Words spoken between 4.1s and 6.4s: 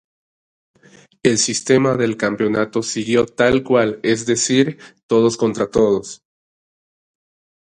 decir, todos contra todos.